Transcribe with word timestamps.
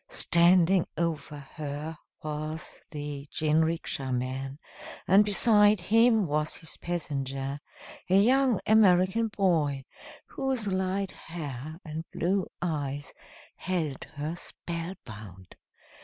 Standing 0.09 0.87
over 0.97 1.37
her 1.37 1.95
was 2.23 2.81
the 2.89 3.27
jinrikisha 3.31 4.11
man, 4.11 4.57
and 5.07 5.23
beside 5.23 5.79
him 5.79 6.25
was 6.25 6.55
his 6.55 6.75
passenger, 6.77 7.59
a 8.09 8.15
young 8.15 8.59
American 8.65 9.27
boy, 9.27 9.83
whose 10.25 10.65
light 10.65 11.11
hair 11.11 11.79
and 11.85 12.03
blue 12.11 12.47
eyes 12.63 13.13
held 13.57 14.05
her 14.15 14.35
spell 14.35 14.95
bound. 15.05 15.55